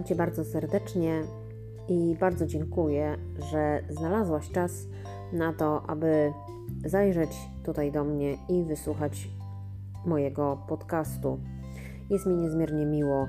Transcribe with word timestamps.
Witam 0.00 0.08
Cię 0.08 0.14
bardzo 0.14 0.44
serdecznie 0.44 1.22
i 1.88 2.16
bardzo 2.20 2.46
dziękuję, 2.46 3.16
że 3.50 3.82
znalazłaś 3.88 4.50
czas 4.50 4.86
na 5.32 5.52
to, 5.52 5.82
aby 5.86 6.32
zajrzeć 6.84 7.30
tutaj 7.64 7.92
do 7.92 8.04
mnie 8.04 8.36
i 8.48 8.64
wysłuchać 8.64 9.28
mojego 10.06 10.58
podcastu. 10.68 11.40
Jest 12.10 12.26
mi 12.26 12.36
niezmiernie 12.36 12.86
miło 12.86 13.26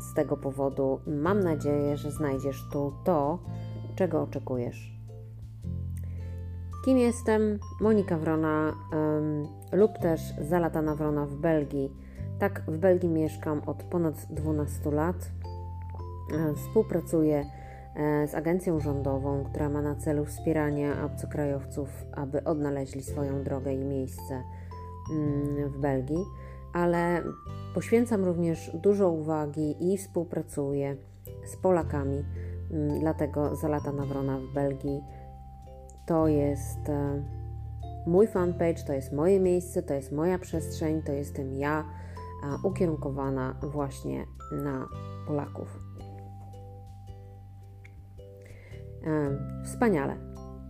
z 0.00 0.14
tego 0.14 0.36
powodu. 0.36 1.00
Mam 1.06 1.40
nadzieję, 1.40 1.96
że 1.96 2.10
znajdziesz 2.10 2.68
tu 2.72 2.92
to, 3.04 3.38
czego 3.96 4.22
oczekujesz. 4.22 4.98
Kim 6.84 6.98
jestem? 6.98 7.58
Monika 7.80 8.18
Wrona 8.18 8.72
lub 9.72 9.98
też 9.98 10.20
Zalatana 10.40 10.94
Wrona 10.94 11.26
w 11.26 11.36
Belgii. 11.36 11.92
Tak, 12.38 12.62
w 12.68 12.78
Belgii 12.78 13.08
mieszkam 13.08 13.62
od 13.66 13.82
ponad 13.82 14.26
12 14.30 14.90
lat. 14.90 15.30
E, 16.32 16.54
współpracuję 16.54 17.46
e, 17.96 18.28
z 18.28 18.34
agencją 18.34 18.80
rządową, 18.80 19.44
która 19.44 19.68
ma 19.68 19.82
na 19.82 19.94
celu 19.94 20.24
wspieranie 20.24 20.92
obcokrajowców, 21.04 21.88
aby 22.12 22.44
odnaleźli 22.44 23.02
swoją 23.02 23.42
drogę 23.42 23.74
i 23.74 23.84
miejsce 23.84 24.42
mm, 25.12 25.70
w 25.72 25.78
Belgii, 25.78 26.24
ale 26.72 27.22
poświęcam 27.74 28.24
również 28.24 28.70
dużo 28.82 29.10
uwagi 29.10 29.92
i 29.92 29.98
współpracuję 29.98 30.96
z 31.44 31.56
Polakami. 31.56 32.24
Mm, 32.70 33.00
dlatego 33.00 33.56
Zalatana 33.56 34.06
Wrona 34.06 34.38
w 34.38 34.54
Belgii 34.54 35.00
to 36.06 36.28
jest 36.28 36.88
e, 36.88 37.22
mój 38.06 38.26
fanpage, 38.26 38.84
to 38.86 38.92
jest 38.92 39.12
moje 39.12 39.40
miejsce, 39.40 39.82
to 39.82 39.94
jest 39.94 40.12
moja 40.12 40.38
przestrzeń, 40.38 41.02
to 41.02 41.12
jestem 41.12 41.54
ja 41.54 41.84
ukierunkowana 42.64 43.54
właśnie 43.62 44.24
na 44.52 44.88
Polaków. 45.26 45.85
Wspaniale. 49.64 50.16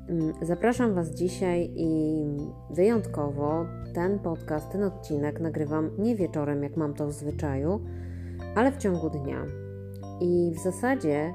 Mm, 0.09 0.33
zapraszam 0.43 0.95
Was 0.95 1.11
dzisiaj 1.11 1.71
i 1.77 2.23
wyjątkowo 2.71 3.67
ten 3.95 4.19
podcast, 4.19 4.71
ten 4.71 4.83
odcinek 4.83 5.41
nagrywam 5.41 5.91
nie 5.99 6.17
wieczorem, 6.17 6.63
jak 6.63 6.77
mam 6.77 6.95
to 6.95 7.07
w 7.07 7.13
zwyczaju, 7.13 7.81
ale 8.55 8.73
w 8.73 8.77
ciągu 8.77 9.11
dnia. 9.11 9.45
I 10.21 10.53
w 10.55 10.59
zasadzie 10.59 11.35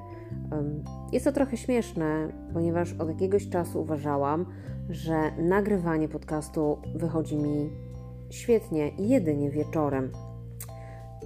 jest 1.12 1.26
to 1.26 1.32
trochę 1.32 1.58
śmieszne, 1.58 2.28
ponieważ 2.54 2.94
od 2.94 3.10
jakiegoś 3.10 3.50
czasu 3.50 3.82
uważałam, 3.82 4.46
że 4.90 5.32
nagrywanie 5.38 6.10
podcastu 6.10 6.78
wychodzi 6.96 7.38
mi 7.38 7.70
świetnie 8.30 8.92
jedynie 8.98 9.52
wieczorem. 9.52 10.12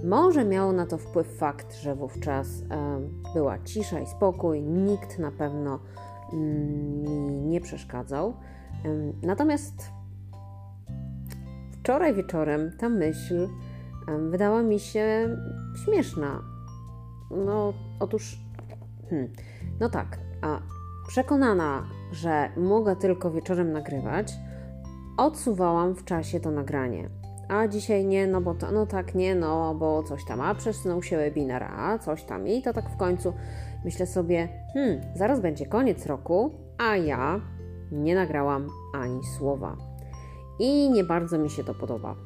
Może 0.04 0.44
miał 0.44 0.72
na 0.72 0.86
to 0.86 0.98
wpływ 0.98 1.26
fakt, 1.38 1.76
że 1.76 1.94
wówczas 1.94 2.48
była 3.34 3.58
cisza 3.58 4.00
i 4.00 4.06
spokój, 4.06 4.62
nikt 4.62 5.18
na 5.18 5.30
pewno 5.30 5.78
mm, 6.32 7.02
mi 7.02 7.42
nie 7.42 7.60
przeszkadzał. 7.60 8.34
Natomiast 9.22 9.90
wczoraj 11.72 12.14
wieczorem 12.14 12.70
ta 12.78 12.88
myśl 12.88 13.48
wydała 14.30 14.62
mi 14.62 14.78
się 14.78 15.36
śmieszna. 15.84 16.42
No, 17.30 17.72
otóż, 18.00 18.40
hmm, 19.10 19.32
no 19.80 19.88
tak, 19.88 20.18
a 20.42 20.60
przekonana, 21.08 21.86
że 22.12 22.50
mogę 22.56 22.96
tylko 22.96 23.30
wieczorem 23.30 23.72
nagrywać, 23.72 24.32
odsuwałam 25.16 25.94
w 25.94 26.04
czasie 26.04 26.40
to 26.40 26.50
nagranie. 26.50 27.10
A 27.48 27.68
dzisiaj 27.68 28.04
nie, 28.04 28.26
no 28.26 28.40
bo 28.40 28.54
to, 28.54 28.72
no 28.72 28.86
tak, 28.86 29.14
nie, 29.14 29.34
no 29.34 29.74
bo 29.74 30.02
coś 30.02 30.24
tam, 30.24 30.40
a 30.40 30.54
przesunął 30.54 31.02
się 31.02 31.16
webinar, 31.16 31.62
a 31.62 31.98
coś 31.98 32.24
tam. 32.24 32.48
I 32.48 32.62
to 32.62 32.72
tak 32.72 32.90
w 32.90 32.96
końcu 32.96 33.32
myślę 33.84 34.06
sobie, 34.06 34.48
hmm, 34.74 35.00
zaraz 35.14 35.40
będzie 35.40 35.66
koniec 35.66 36.06
roku, 36.06 36.50
a 36.78 36.96
ja 36.96 37.40
nie 37.92 38.14
nagrałam 38.14 38.68
ani 38.94 39.20
słowa. 39.38 39.76
I 40.58 40.90
nie 40.90 41.04
bardzo 41.04 41.38
mi 41.38 41.50
się 41.50 41.64
to 41.64 41.74
podoba. 41.74 42.16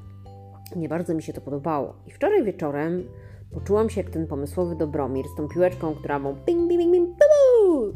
Nie 0.76 0.88
bardzo 0.88 1.14
mi 1.14 1.22
się 1.22 1.32
to 1.32 1.40
podobało. 1.40 1.94
I 2.06 2.10
wczoraj 2.10 2.44
wieczorem 2.44 3.04
poczułam 3.54 3.90
się 3.90 4.00
jak 4.00 4.10
ten 4.10 4.26
pomysłowy 4.26 4.76
Dobromir 4.76 5.26
z 5.28 5.34
tą 5.36 5.48
piłeczką, 5.48 5.94
która 5.94 6.18
mu 6.18 6.34
ping, 6.34 6.68
ping, 6.68 6.80
ping, 6.80 6.92
ping, 6.92 7.18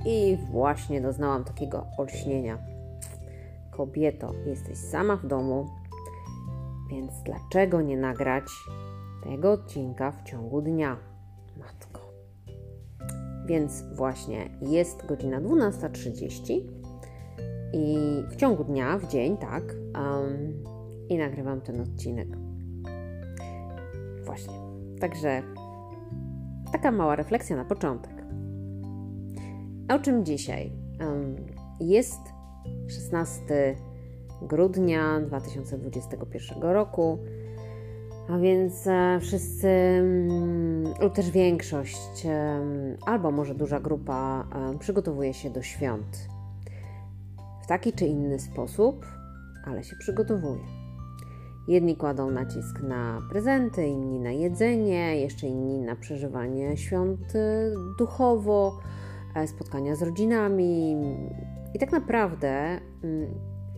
i 0.07 0.39
właśnie 0.51 1.01
doznałam 1.01 1.45
takiego 1.45 1.87
olśnienia. 1.99 2.59
Kobieto, 3.71 4.33
jesteś 4.47 4.79
sama 4.79 5.17
w 5.17 5.27
domu, 5.27 5.67
więc 6.91 7.13
dlaczego 7.25 7.83
nie 7.83 7.97
nagrać 7.97 8.45
tego 9.25 9.53
odcinka 9.53 10.13
w 10.13 10.23
ciągu 10.23 10.63
dnia, 10.63 10.97
matko? 11.59 12.01
Więc 13.47 13.85
właśnie 13.97 14.51
jest 14.63 15.07
godzina 15.07 15.41
12.30 15.41 16.61
i 17.73 17.97
w 18.31 18.37
ciągu 18.37 18.65
dnia, 18.65 18.99
w 18.99 19.09
dzień, 19.09 19.37
tak, 19.37 19.63
um, 19.95 20.65
i 21.09 21.19
nagrywam 21.19 21.61
ten 21.61 21.81
odcinek. 21.81 22.29
Właśnie. 24.25 24.55
Także 25.01 25.43
taka 26.73 26.93
mała 26.93 27.17
refleksja 27.17 27.57
na 27.57 27.65
początek. 27.65 28.25
O 29.89 29.99
czym 29.99 30.25
dzisiaj? 30.25 30.73
Um, 31.01 31.37
jest 31.81 32.21
16 32.89 33.77
grudnia 34.45 35.21
2021 35.21 36.63
roku. 36.63 37.19
A 38.29 38.39
więc 38.39 38.87
e, 38.87 39.19
wszyscy, 39.21 39.69
mm, 39.69 40.85
lub 41.01 41.15
też 41.15 41.31
większość, 41.31 42.27
albo 43.07 43.31
może 43.31 43.55
duża 43.55 43.81
grupa, 43.81 44.47
przygotowuje 44.79 45.35
się 45.35 45.51
do 45.51 45.63
świąt. 45.63 46.29
W 47.63 47.67
taki 47.67 47.93
czy 47.93 48.07
inny 48.07 48.39
sposób, 48.39 49.07
ale 49.67 49.85
się 49.85 49.97
przygotowuje. 49.97 50.85
Jedni 51.69 51.97
kładą 51.97 52.31
nacisk 52.31 52.81
na 52.83 53.23
prezenty, 53.31 53.87
inni 53.87 54.21
na 54.21 54.31
jedzenie, 54.31 55.21
jeszcze 55.21 55.47
inni 55.47 55.81
na 55.81 55.97
przeżywanie 55.97 56.77
świąt 56.77 57.37
e, 57.37 57.71
duchowo, 57.99 58.79
e, 59.35 59.47
spotkania 59.47 59.97
z 59.97 60.03
rodzinami. 60.03 60.97
I 61.75 61.79
tak 61.79 61.93
naprawdę 61.93 62.81
mm, 63.05 63.27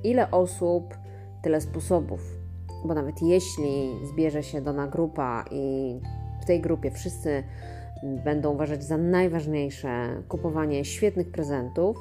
ile 0.04 0.30
osób, 0.30 0.94
tyle 1.42 1.60
sposobów. 1.60 2.20
Bo 2.84 2.94
nawet 2.94 3.22
jeśli 3.22 3.90
zbierze 4.04 4.42
się 4.42 4.60
dana 4.60 4.86
grupa 4.86 5.44
i 5.50 6.00
w 6.42 6.44
tej 6.44 6.60
grupie 6.60 6.90
wszyscy 6.90 7.44
będą 8.24 8.54
uważać 8.54 8.84
za 8.84 8.96
najważniejsze 8.96 10.22
kupowanie 10.28 10.84
świetnych 10.84 11.30
prezentów, 11.30 11.96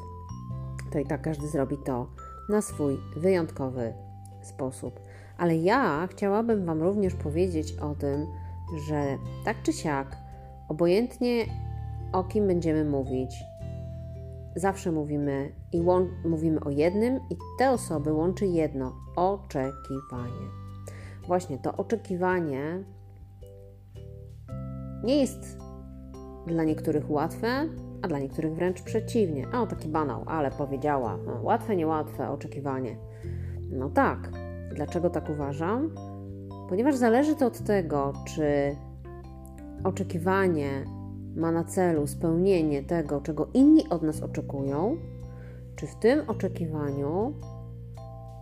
to 0.91 0.99
i 0.99 1.05
tak 1.05 1.21
każdy 1.21 1.47
zrobi 1.47 1.77
to 1.85 2.07
na 2.49 2.61
swój 2.61 2.97
wyjątkowy 3.15 3.93
sposób. 4.41 4.99
Ale 5.37 5.57
ja 5.57 6.07
chciałabym 6.11 6.65
Wam 6.65 6.81
również 6.81 7.15
powiedzieć 7.15 7.73
o 7.77 7.95
tym, 7.95 8.25
że 8.87 9.17
tak 9.45 9.61
czy 9.63 9.73
siak, 9.73 10.17
obojętnie 10.69 11.45
o 12.11 12.23
kim 12.23 12.47
będziemy 12.47 12.85
mówić, 12.85 13.43
zawsze 14.55 14.91
mówimy 14.91 15.51
i 15.73 15.81
mówimy 16.25 16.59
o 16.59 16.69
jednym, 16.69 17.19
i 17.29 17.37
te 17.59 17.71
osoby 17.71 18.13
łączy 18.13 18.45
jedno 18.45 18.95
oczekiwanie. 19.15 20.47
Właśnie 21.27 21.57
to 21.57 21.77
oczekiwanie 21.77 22.83
nie 25.03 25.21
jest 25.21 25.57
dla 26.47 26.63
niektórych 26.63 27.11
łatwe, 27.11 27.47
a 28.01 28.07
dla 28.07 28.19
niektórych 28.19 28.55
wręcz 28.55 28.81
przeciwnie. 28.81 29.51
O, 29.51 29.67
taki 29.67 29.87
banał, 29.87 30.23
ale 30.25 30.51
powiedziała. 30.51 31.17
No, 31.25 31.39
łatwe, 31.43 31.75
niełatwe 31.75 32.29
oczekiwanie. 32.29 32.97
No 33.71 33.89
tak. 33.89 34.31
Dlaczego 34.75 35.09
tak 35.09 35.29
uważam? 35.29 35.95
Ponieważ 36.69 36.95
zależy 36.95 37.35
to 37.35 37.45
od 37.45 37.59
tego, 37.63 38.13
czy 38.25 38.75
oczekiwanie 39.83 40.85
ma 41.35 41.51
na 41.51 41.63
celu 41.63 42.07
spełnienie 42.07 42.83
tego, 42.83 43.21
czego 43.21 43.47
inni 43.53 43.89
od 43.89 44.03
nas 44.03 44.21
oczekują, 44.21 44.97
czy 45.75 45.87
w 45.87 45.95
tym 45.95 46.29
oczekiwaniu 46.29 47.33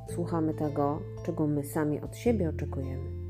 słuchamy 0.09 0.53
tego, 0.53 0.99
czego 1.25 1.47
my 1.47 1.63
sami 1.63 2.01
od 2.01 2.15
siebie 2.15 2.49
oczekujemy? 2.49 3.23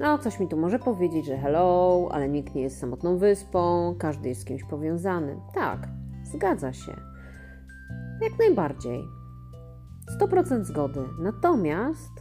No, 0.00 0.18
ktoś 0.18 0.40
mi 0.40 0.48
tu 0.48 0.56
może 0.56 0.78
powiedzieć, 0.78 1.26
że 1.26 1.36
hello, 1.36 2.08
ale 2.10 2.28
nikt 2.28 2.54
nie 2.54 2.62
jest 2.62 2.78
samotną 2.78 3.18
wyspą, 3.18 3.94
każdy 3.98 4.28
jest 4.28 4.40
z 4.40 4.44
kimś 4.44 4.64
powiązany. 4.64 5.40
Tak, 5.54 5.88
zgadza 6.24 6.72
się. 6.72 6.96
Jak 8.22 8.38
najbardziej. 8.38 9.04
100% 10.20 10.64
zgody. 10.64 11.00
Natomiast 11.18 12.12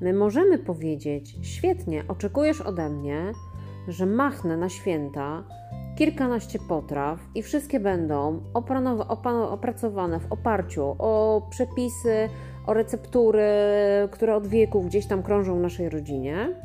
my 0.00 0.12
możemy 0.12 0.58
powiedzieć: 0.58 1.38
Świetnie, 1.42 2.04
oczekujesz 2.08 2.60
ode 2.60 2.90
mnie, 2.90 3.32
że 3.88 4.06
machnę 4.06 4.56
na 4.56 4.68
święta 4.68 5.42
kilkanaście 5.96 6.58
potraw 6.68 7.20
i 7.34 7.42
wszystkie 7.42 7.80
będą 7.80 8.40
opracowane 9.50 10.20
w 10.20 10.32
oparciu 10.32 10.96
o 10.98 11.42
przepisy, 11.50 12.28
o 12.66 12.74
receptury, 12.74 13.42
które 14.10 14.36
od 14.36 14.46
wieków 14.46 14.86
gdzieś 14.86 15.06
tam 15.06 15.22
krążą 15.22 15.58
w 15.58 15.62
naszej 15.62 15.88
rodzinie, 15.88 16.62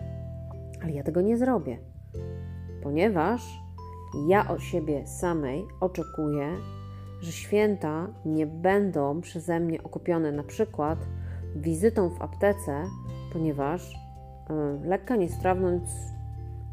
ale 0.83 0.91
ja 0.91 1.03
tego 1.03 1.21
nie 1.21 1.37
zrobię. 1.37 1.77
ponieważ 2.83 3.61
ja 4.27 4.47
od 4.47 4.61
siebie 4.61 5.07
samej 5.07 5.65
oczekuję, 5.79 6.57
że 7.21 7.31
święta 7.31 8.07
nie 8.25 8.47
będą 8.47 9.21
przeze 9.21 9.59
mnie 9.59 9.83
okupione 9.83 10.31
na 10.31 10.43
przykład 10.43 10.99
wizytą 11.55 12.09
w 12.09 12.21
aptece, 12.21 12.83
ponieważ 13.33 13.93
yy, 14.49 14.87
lekka 14.87 15.15
niestrawność, 15.15 15.91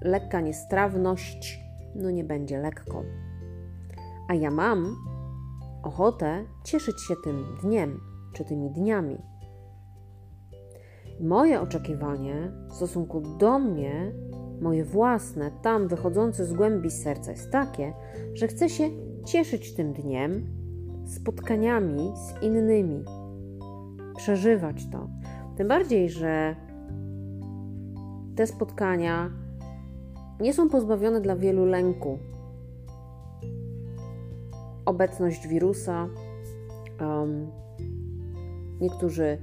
lekka 0.02 0.40
niestrawność 0.40 1.68
no 1.94 2.10
nie 2.10 2.24
będzie 2.24 2.58
lekką. 2.58 3.04
A 4.28 4.34
ja 4.34 4.50
mam 4.50 4.96
ochotę 5.82 6.44
cieszyć 6.64 7.02
się 7.02 7.14
tym 7.24 7.44
dniem 7.62 8.00
czy 8.32 8.44
tymi 8.44 8.70
dniami. 8.70 9.18
Moje 11.20 11.60
oczekiwanie 11.60 12.52
w 12.68 12.74
stosunku 12.74 13.20
do 13.20 13.58
mnie, 13.58 14.12
moje 14.60 14.84
własne, 14.84 15.50
tam 15.62 15.88
wychodzące 15.88 16.44
z 16.44 16.52
głębi 16.52 16.90
serca, 16.90 17.30
jest 17.30 17.50
takie, 17.50 17.92
że 18.34 18.48
chcę 18.48 18.68
się 18.68 18.90
cieszyć 19.24 19.74
tym 19.74 19.92
dniem, 19.92 20.46
spotkaniami 21.06 22.12
z 22.16 22.42
innymi, 22.42 23.04
przeżywać 24.16 24.90
to. 24.92 25.08
Tym 25.56 25.68
bardziej, 25.68 26.10
że 26.10 26.56
te 28.36 28.46
spotkania 28.46 29.30
nie 30.40 30.52
są 30.52 30.68
pozbawione 30.68 31.20
dla 31.20 31.36
wielu 31.36 31.64
lęku. 31.64 32.18
Obecność 34.84 35.48
wirusa. 35.48 36.08
Um, 37.00 37.50
niektórzy 38.80 39.38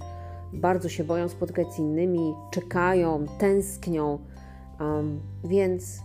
bardzo 0.54 0.90
się 0.90 1.04
boją 1.04 1.30
spotkać 1.30 1.74
z 1.74 1.80
innymi, 1.80 2.34
czekają, 2.52 3.26
tęsknią, 3.40 4.20
um, 4.80 5.20
więc 5.44 6.00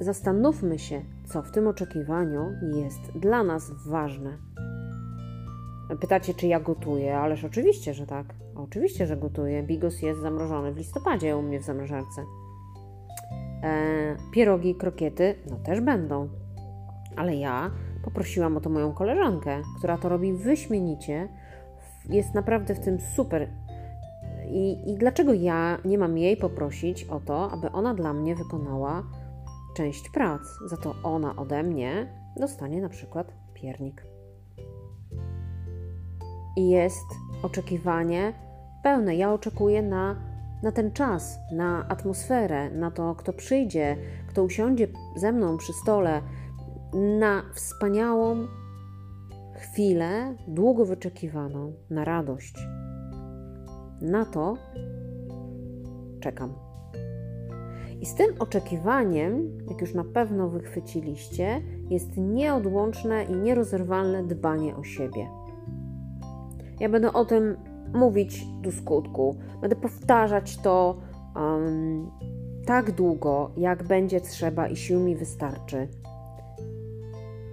zastanówmy 0.00 0.78
się, 0.78 1.02
co 1.26 1.42
w 1.42 1.50
tym 1.50 1.68
oczekiwaniu 1.68 2.52
jest 2.76 3.18
dla 3.18 3.44
nas 3.44 3.70
ważne. 3.86 4.38
Pytacie, 6.00 6.34
czy 6.34 6.46
ja 6.46 6.60
gotuję? 6.60 7.18
Ależ 7.18 7.44
oczywiście, 7.44 7.94
że 7.94 8.06
tak. 8.06 8.34
Oczywiście, 8.54 9.06
że 9.06 9.16
gotuję. 9.16 9.62
Bigos 9.62 10.02
jest 10.02 10.20
zamrożony 10.20 10.72
w 10.72 10.76
listopadzie 10.76 11.36
u 11.36 11.42
mnie 11.42 11.60
w 11.60 11.64
zamrażarce. 11.64 12.24
E, 13.62 14.16
pierogi, 14.32 14.74
krokiety, 14.74 15.34
no 15.50 15.56
też 15.56 15.80
będą. 15.80 16.28
Ale 17.16 17.36
ja 17.36 17.70
poprosiłam 18.04 18.56
o 18.56 18.60
to 18.60 18.70
moją 18.70 18.92
koleżankę, 18.92 19.62
która 19.78 19.98
to 19.98 20.08
robi 20.08 20.32
wyśmienicie. 20.32 21.28
Jest 22.08 22.34
naprawdę 22.34 22.74
w 22.74 22.80
tym 22.80 23.00
super. 23.00 23.48
I, 24.50 24.90
I 24.90 24.96
dlaczego 24.96 25.32
ja 25.32 25.78
nie 25.84 25.98
mam 25.98 26.18
jej 26.18 26.36
poprosić 26.36 27.04
o 27.04 27.20
to, 27.20 27.50
aby 27.50 27.72
ona 27.72 27.94
dla 27.94 28.12
mnie 28.12 28.34
wykonała 28.34 29.02
część 29.76 30.10
prac? 30.10 30.40
Za 30.66 30.76
to 30.76 30.94
ona 31.02 31.36
ode 31.36 31.62
mnie 31.62 32.06
dostanie 32.36 32.80
na 32.80 32.88
przykład 32.88 33.32
piernik. 33.54 34.02
I 36.56 36.68
jest 36.68 37.06
oczekiwanie 37.42 38.32
pełne. 38.82 39.16
Ja 39.16 39.32
oczekuję 39.32 39.82
na 39.82 40.16
na 40.62 40.72
ten 40.72 40.92
czas, 40.92 41.38
na 41.52 41.88
atmosferę, 41.88 42.70
na 42.70 42.90
to, 42.90 43.14
kto 43.14 43.32
przyjdzie, 43.32 43.96
kto 44.28 44.44
usiądzie 44.44 44.88
ze 45.16 45.32
mną 45.32 45.56
przy 45.56 45.72
stole, 45.72 46.22
na 47.18 47.42
wspaniałą 47.54 48.46
chwilę, 49.54 50.36
długo 50.48 50.84
wyczekiwaną, 50.84 51.72
na 51.90 52.04
radość. 52.04 52.54
Na 54.00 54.24
to 54.24 54.56
czekam. 56.20 56.54
I 58.00 58.06
z 58.06 58.14
tym 58.14 58.26
oczekiwaniem, 58.38 59.58
jak 59.70 59.80
już 59.80 59.94
na 59.94 60.04
pewno 60.04 60.48
wychwyciliście, 60.48 61.62
jest 61.90 62.16
nieodłączne 62.16 63.24
i 63.24 63.36
nierozerwalne 63.36 64.24
dbanie 64.24 64.76
o 64.76 64.84
siebie. 64.84 65.28
Ja 66.80 66.88
będę 66.88 67.12
o 67.12 67.24
tym 67.24 67.56
mówić 67.94 68.46
do 68.62 68.72
skutku. 68.72 69.36
Będę 69.60 69.76
powtarzać 69.76 70.56
to 70.56 70.96
um, 71.36 72.10
tak 72.66 72.92
długo, 72.92 73.50
jak 73.56 73.82
będzie 73.82 74.20
trzeba 74.20 74.68
i 74.68 74.76
sił 74.76 75.00
mi 75.00 75.16
wystarczy. 75.16 75.88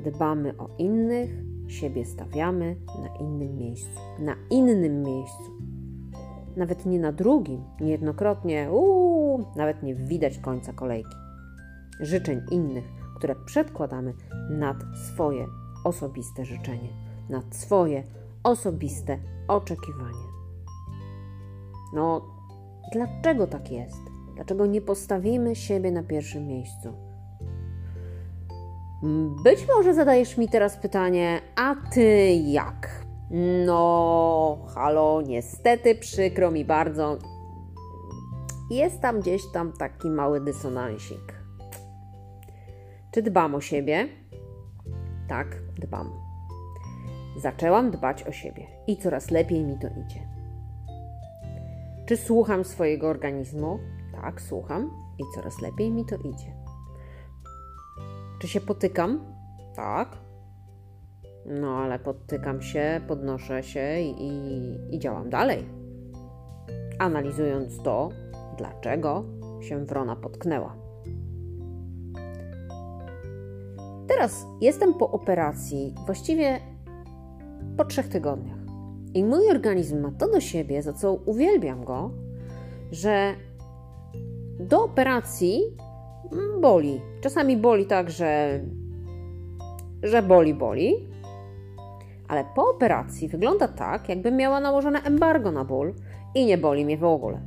Dbamy 0.03 0.57
o 0.57 0.69
innych, 0.77 1.29
siebie 1.67 2.05
stawiamy 2.05 2.75
na 3.01 3.25
innym 3.25 3.57
miejscu. 3.57 3.99
Na 4.19 4.35
innym 4.49 5.01
miejscu. 5.01 5.51
Nawet 6.55 6.85
nie 6.85 6.99
na 6.99 7.11
drugim, 7.11 7.63
niejednokrotnie, 7.81 8.71
uuu, 8.71 9.45
nawet 9.55 9.83
nie 9.83 9.95
widać 9.95 10.37
końca 10.37 10.73
kolejki. 10.73 11.15
Życzeń 11.99 12.41
innych, 12.51 12.85
które 13.15 13.35
przedkładamy 13.45 14.13
nad 14.49 14.77
swoje 15.07 15.45
osobiste 15.83 16.45
życzenie, 16.45 16.89
nad 17.29 17.55
swoje 17.55 18.03
osobiste 18.43 19.17
oczekiwanie. 19.47 20.25
No, 21.93 22.21
dlaczego 22.93 23.47
tak 23.47 23.71
jest? 23.71 24.01
Dlaczego 24.35 24.65
nie 24.65 24.81
postawimy 24.81 25.55
siebie 25.55 25.91
na 25.91 26.03
pierwszym 26.03 26.47
miejscu? 26.47 26.93
Być 29.43 29.67
może 29.75 29.93
zadajesz 29.93 30.37
mi 30.37 30.49
teraz 30.49 30.77
pytanie, 30.77 31.41
a 31.55 31.75
ty 31.93 32.33
jak? 32.33 33.05
No, 33.65 34.57
halo, 34.75 35.21
niestety, 35.21 35.95
przykro 35.95 36.51
mi 36.51 36.65
bardzo. 36.65 37.17
Jest 38.69 39.01
tam 39.01 39.19
gdzieś 39.19 39.41
tam 39.53 39.71
taki 39.71 40.09
mały 40.09 40.41
dysonansik. 40.41 41.33
Czy 43.11 43.21
dbam 43.21 43.55
o 43.55 43.61
siebie? 43.61 44.07
Tak, 45.27 45.47
dbam. 45.77 46.24
Zaczęłam 47.37 47.91
dbać 47.91 48.23
o 48.23 48.31
siebie 48.31 48.67
i 48.87 48.97
coraz 48.97 49.31
lepiej 49.31 49.63
mi 49.63 49.79
to 49.79 49.87
idzie. 49.87 50.27
Czy 52.05 52.17
słucham 52.17 52.63
swojego 52.63 53.07
organizmu? 53.07 53.79
Tak, 54.21 54.41
słucham 54.41 54.91
i 55.19 55.23
coraz 55.35 55.61
lepiej 55.61 55.91
mi 55.91 56.05
to 56.05 56.15
idzie. 56.15 56.55
Czy 58.41 58.47
się 58.47 58.61
potykam? 58.61 59.19
Tak. 59.75 60.17
No, 61.45 61.77
ale 61.77 61.99
potykam 61.99 62.61
się, 62.61 63.01
podnoszę 63.07 63.63
się 63.63 63.99
i, 63.99 64.27
i, 64.27 64.95
i 64.95 64.99
działam 64.99 65.29
dalej. 65.29 65.65
Analizując 66.99 67.83
to, 67.83 68.09
dlaczego 68.57 69.23
się 69.61 69.85
wrona 69.85 70.15
potknęła. 70.15 70.75
Teraz 74.07 74.45
jestem 74.61 74.93
po 74.93 75.11
operacji, 75.11 75.95
właściwie 76.05 76.59
po 77.77 77.85
trzech 77.85 78.07
tygodniach. 78.07 78.57
I 79.13 79.23
mój 79.23 79.49
organizm 79.49 80.01
ma 80.01 80.11
to 80.11 80.31
do 80.31 80.39
siebie, 80.39 80.81
za 80.81 80.93
co 80.93 81.13
uwielbiam 81.13 81.83
go, 81.83 82.11
że 82.91 83.33
do 84.59 84.83
operacji 84.83 85.61
boli. 86.61 87.01
Czasami 87.21 87.57
boli 87.57 87.85
tak, 87.85 88.09
że, 88.09 88.59
że 90.03 90.21
boli, 90.21 90.53
boli, 90.53 91.07
ale 92.27 92.45
po 92.55 92.69
operacji 92.69 93.27
wygląda 93.27 93.67
tak, 93.67 94.09
jakbym 94.09 94.35
miała 94.35 94.59
nałożone 94.59 95.01
embargo 95.01 95.51
na 95.51 95.65
ból 95.65 95.93
i 96.35 96.45
nie 96.45 96.57
boli 96.57 96.85
mnie 96.85 96.97
w 96.97 97.03
ogóle. 97.03 97.41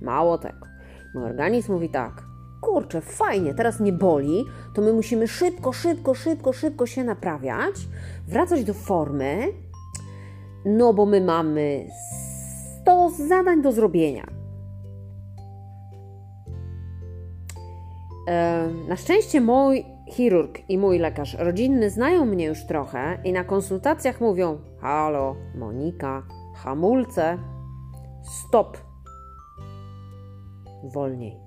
Mało 0.00 0.38
tego. 0.38 0.66
Mój 1.14 1.24
organizm 1.24 1.72
mówi 1.72 1.88
tak: 1.88 2.23
kurczę, 2.64 3.00
fajnie, 3.00 3.54
teraz 3.54 3.80
nie 3.80 3.92
boli, 3.92 4.44
to 4.74 4.82
my 4.82 4.92
musimy 4.92 5.28
szybko, 5.28 5.72
szybko, 5.72 6.14
szybko, 6.14 6.52
szybko 6.52 6.86
się 6.86 7.04
naprawiać, 7.04 7.74
wracać 8.28 8.64
do 8.64 8.74
formy, 8.74 9.48
no 10.64 10.94
bo 10.94 11.06
my 11.06 11.20
mamy 11.20 11.86
100 12.82 13.10
zadań 13.10 13.62
do 13.62 13.72
zrobienia. 13.72 14.26
Na 18.88 18.96
szczęście 18.96 19.40
mój 19.40 19.84
chirurg 20.10 20.58
i 20.68 20.78
mój 20.78 20.98
lekarz 20.98 21.34
rodzinny 21.34 21.90
znają 21.90 22.24
mnie 22.24 22.44
już 22.44 22.66
trochę 22.66 23.18
i 23.24 23.32
na 23.32 23.44
konsultacjach 23.44 24.20
mówią: 24.20 24.58
Halo, 24.80 25.36
Monika, 25.54 26.22
hamulce, 26.54 27.38
stop. 28.22 28.78
Wolniej. 30.94 31.43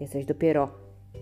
Jesteś 0.00 0.24
dopiero 0.24 0.68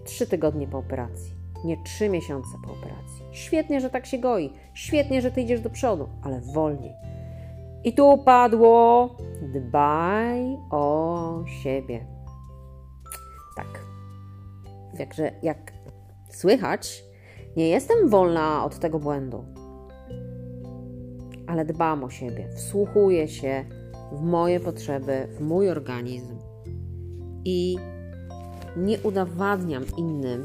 trzy 0.05 0.27
tygodnie 0.27 0.67
po 0.67 0.79
operacji, 0.79 1.35
nie 1.65 1.83
trzy 1.85 2.09
miesiące 2.09 2.49
po 2.65 2.73
operacji. 2.73 3.25
Świetnie, 3.33 3.81
że 3.81 3.91
tak 3.91 4.07
się 4.07 4.19
goi, 4.19 4.53
świetnie, 4.75 5.23
że 5.23 5.31
ty 5.31 5.41
idziesz 5.41 5.61
do 5.61 5.71
przodu, 5.71 6.09
ale 6.23 6.41
wolniej. 6.41 6.93
I 7.85 7.93
tu 7.93 8.19
padło: 8.19 9.17
dbaj 9.55 10.57
o 10.71 11.45
siebie. 11.63 12.07
Tak. 13.57 13.81
Także, 14.99 15.33
jak 15.43 15.73
słychać, 16.31 17.05
nie 17.57 17.69
jestem 17.69 18.09
wolna 18.09 18.65
od 18.65 18.79
tego 18.79 18.99
błędu, 18.99 19.45
ale 21.47 21.65
dbam 21.65 22.05
o 22.05 22.11
siebie, 22.11 22.49
wsłuchuję 22.57 23.29
się 23.29 23.65
w 24.13 24.23
moje 24.23 24.61
potrzeby, 24.61 25.29
w 25.31 25.41
mój 25.41 25.71
organizm 25.71 26.39
i 27.45 27.79
nie 28.79 29.01
udowadniam 29.03 29.85
innym, 29.97 30.45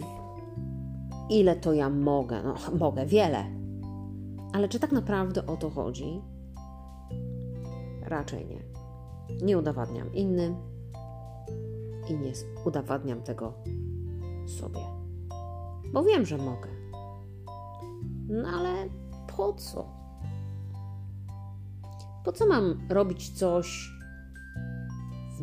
ile 1.29 1.55
to 1.55 1.73
ja 1.73 1.89
mogę. 1.89 2.43
No, 2.43 2.55
mogę 2.85 3.05
wiele. 3.05 3.45
Ale 4.53 4.69
czy 4.69 4.79
tak 4.79 4.91
naprawdę 4.91 5.45
o 5.45 5.57
to 5.57 5.69
chodzi? 5.69 6.21
Raczej 8.01 8.45
nie. 8.45 8.63
Nie 9.41 9.57
udowadniam 9.57 10.13
innym 10.13 10.55
i 12.09 12.13
nie 12.13 12.31
udowadniam 12.65 13.21
tego 13.21 13.53
sobie. 14.59 14.79
Bo 15.93 16.03
wiem, 16.03 16.25
że 16.25 16.37
mogę. 16.37 16.69
No 18.29 18.49
ale 18.49 18.89
po 19.37 19.53
co? 19.53 19.85
Po 22.25 22.31
co 22.31 22.47
mam 22.47 22.79
robić 22.89 23.29
coś 23.29 23.93
w 25.33 25.41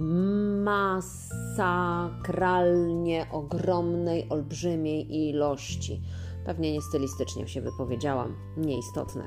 masakralnie 0.64 3.26
ogromnej, 3.32 4.28
olbrzymiej 4.28 5.28
ilości? 5.28 6.02
Pewnie 6.44 6.72
nie 6.72 6.82
stylistycznie 6.82 7.48
się 7.48 7.60
wypowiedziałam, 7.60 8.36
nieistotne. 8.56 9.24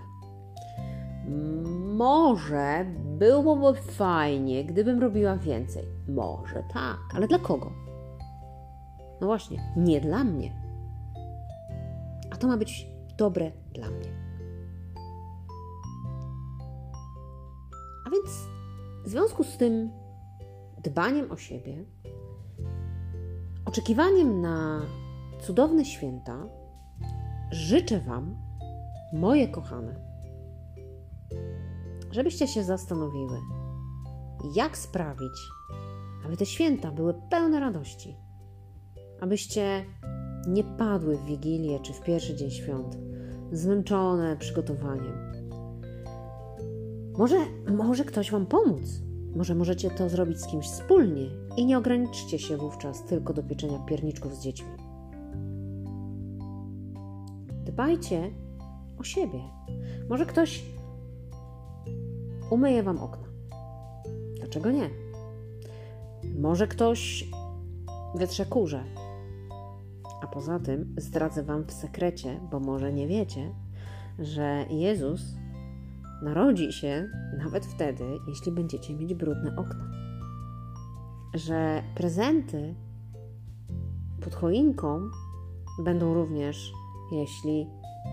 Może 1.95 2.85
byłoby 3.19 3.81
fajnie, 3.81 4.65
gdybym 4.65 5.01
robiła 5.01 5.37
więcej. 5.37 5.83
Może 6.07 6.63
tak, 6.73 6.97
ale 7.15 7.27
dla 7.27 7.39
kogo? 7.39 7.71
No 9.21 9.27
właśnie, 9.27 9.73
nie 9.77 10.01
dla 10.01 10.23
mnie. 10.23 10.53
A 12.31 12.35
to 12.35 12.47
ma 12.47 12.57
być 12.57 12.87
dobre 13.17 13.51
dla 13.73 13.89
mnie. 13.89 14.23
A 18.07 18.09
więc 18.09 18.29
w 19.05 19.09
związku 19.09 19.43
z 19.43 19.57
tym 19.57 20.02
dbaniem 20.83 21.31
o 21.31 21.37
siebie, 21.37 21.85
oczekiwaniem 23.65 24.41
na 24.41 24.81
cudowne 25.41 25.85
święta, 25.85 26.47
życzę 27.51 27.99
Wam, 27.99 28.35
moje 29.13 29.47
kochane, 29.47 29.95
żebyście 32.11 32.47
się 32.47 32.63
zastanowiły, 32.63 33.37
jak 34.55 34.77
sprawić, 34.77 35.49
aby 36.25 36.37
te 36.37 36.45
święta 36.45 36.91
były 36.91 37.13
pełne 37.29 37.59
radości, 37.59 38.17
abyście 39.21 39.85
nie 40.47 40.63
padły 40.63 41.17
w 41.17 41.25
Wigilię 41.25 41.79
czy 41.79 41.93
w 41.93 42.01
pierwszy 42.01 42.35
dzień 42.35 42.51
świąt, 42.51 42.97
zmęczone 43.51 44.37
przygotowaniem. 44.37 45.33
Może, 47.17 47.37
może 47.77 48.05
ktoś 48.05 48.31
Wam 48.31 48.45
pomóc. 48.45 49.03
Może 49.35 49.55
możecie 49.55 49.91
to 49.91 50.09
zrobić 50.09 50.41
z 50.41 50.47
kimś 50.47 50.65
wspólnie 50.65 51.29
i 51.57 51.65
nie 51.65 51.77
ograniczcie 51.77 52.39
się 52.39 52.57
wówczas 52.57 53.03
tylko 53.03 53.33
do 53.33 53.43
pieczenia 53.43 53.79
pierniczków 53.79 54.35
z 54.35 54.39
dziećmi. 54.39 54.71
Dbajcie 57.65 58.31
o 58.97 59.03
siebie. 59.03 59.39
Może 60.09 60.25
ktoś 60.25 60.63
umyje 62.49 62.83
Wam 62.83 62.97
okna. 62.97 63.27
Dlaczego 64.35 64.71
nie? 64.71 64.89
Może 66.39 66.67
ktoś 66.67 67.29
wytrze 68.15 68.45
kurze 68.45 68.83
a 70.23 70.27
poza 70.27 70.59
tym 70.59 70.95
zdradzę 70.97 71.43
Wam 71.43 71.63
w 71.63 71.71
sekrecie, 71.71 72.39
bo 72.51 72.59
może 72.59 72.93
nie 72.93 73.07
wiecie, 73.07 73.55
że 74.19 74.65
Jezus 74.69 75.21
narodzi 76.23 76.73
się 76.73 77.09
nawet 77.37 77.65
wtedy, 77.65 78.03
jeśli 78.27 78.51
będziecie 78.51 78.95
mieć 78.95 79.13
brudne 79.13 79.55
okna. 79.55 79.85
Że 81.33 81.83
prezenty 81.95 82.75
pod 84.21 84.35
choinką 84.35 84.99
będą 85.79 86.13
również, 86.13 86.73
jeśli 87.11 87.67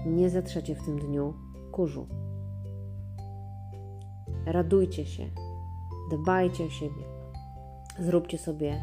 nie 0.07 0.31
zetrzecie 0.31 0.75
w 0.75 0.85
tym 0.85 0.99
dniu 0.99 1.35
kurzu. 1.73 2.07
Radujcie 4.47 5.07
się, 5.07 5.31
dbajcie 6.11 6.65
o 6.65 6.71
siebie, 6.71 7.05
zróbcie 7.99 8.39
sobie 8.39 8.83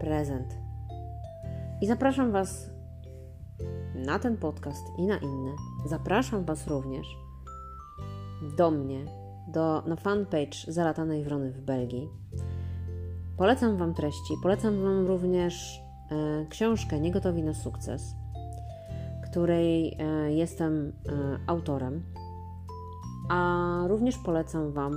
prezent 0.00 0.58
i 1.80 1.86
zapraszam 1.86 2.32
Was 2.32 2.70
na 3.94 4.18
ten 4.18 4.36
podcast 4.36 4.86
i 4.98 5.06
na 5.06 5.18
inne. 5.18 5.50
Zapraszam 5.86 6.44
Was 6.44 6.66
również 6.66 7.29
do 8.56 8.70
mnie, 8.70 9.04
do, 9.48 9.82
na 9.86 9.96
fanpage 9.96 10.56
Zalatanej 10.68 11.24
Wrony 11.24 11.52
w 11.52 11.60
Belgii. 11.60 12.08
Polecam 13.36 13.76
Wam 13.76 13.94
treści, 13.94 14.34
polecam 14.42 14.82
Wam 14.82 15.06
również 15.06 15.82
e, 16.10 16.46
książkę 16.48 17.00
Niegotowi 17.00 17.42
na 17.42 17.54
sukces, 17.54 18.14
której 19.30 19.96
e, 19.98 20.32
jestem 20.32 20.88
e, 20.88 20.92
autorem, 21.46 22.02
a 23.30 23.82
również 23.86 24.18
polecam 24.18 24.72
Wam, 24.72 24.92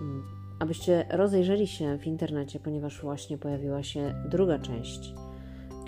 m, 0.00 0.22
abyście 0.58 1.06
rozejrzeli 1.10 1.66
się 1.66 1.98
w 1.98 2.06
internecie, 2.06 2.60
ponieważ 2.60 3.00
właśnie 3.02 3.38
pojawiła 3.38 3.82
się 3.82 4.14
druga 4.28 4.58
część 4.58 5.14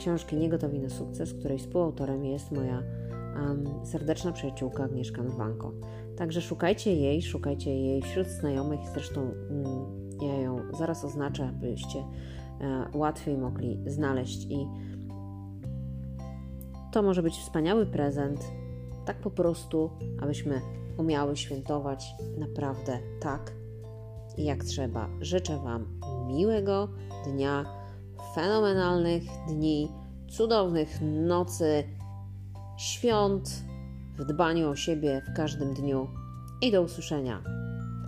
książki 0.01 0.37
Niegotowi 0.37 0.79
na 0.79 0.89
sukces, 0.91 1.35
której 1.35 1.59
współautorem 1.59 2.25
jest 2.25 2.53
moja 2.53 2.83
um, 3.37 3.65
serdeczna 3.87 4.33
przyjaciółka 4.33 4.85
Agnieszka 4.85 5.23
Nowanko. 5.23 5.73
Także 6.21 6.41
szukajcie 6.41 6.95
jej, 6.97 7.23
szukajcie 7.23 7.75
jej 7.75 8.03
wśród 8.03 8.27
znajomych, 8.27 8.81
zresztą 8.95 9.21
um, 9.21 9.65
ja 10.23 10.35
ją 10.35 10.61
zaraz 10.79 11.05
oznaczę, 11.05 11.49
abyście 11.49 11.99
e, 11.99 12.05
łatwiej 12.95 13.39
mogli 13.39 13.79
znaleźć. 13.87 14.47
I 14.51 14.67
to 16.93 17.03
może 17.03 17.23
być 17.23 17.35
wspaniały 17.35 17.87
prezent, 17.87 18.41
tak 19.07 19.21
po 19.21 19.31
prostu, 19.31 19.91
abyśmy 20.23 20.61
umiały 20.99 21.37
świętować 21.37 22.15
naprawdę 22.39 22.99
tak, 23.21 23.53
jak 24.39 24.65
trzeba. 24.65 25.09
Życzę 25.21 25.59
Wam 25.59 26.01
miłego 26.27 26.89
dnia 27.27 27.65
fenomenalnych 28.35 29.23
dni, 29.49 29.93
cudownych 30.29 30.99
nocy, 31.03 31.85
świąt, 32.79 33.70
w 34.21 34.25
dbaniu 34.25 34.69
o 34.69 34.77
siebie 34.77 35.23
w 35.27 35.37
każdym 35.37 35.75
dniu 35.75 36.09
i 36.63 36.73
do 36.73 36.83
usłyszenia. 36.83 37.43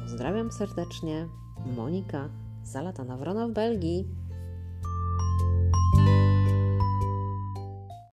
Pozdrawiam 0.03 0.53
serdecznie, 0.53 1.29
Monika, 1.77 2.29
zalatana 2.63 3.17
wrona 3.17 3.49
w 3.49 3.53
Belgii. 3.53 4.09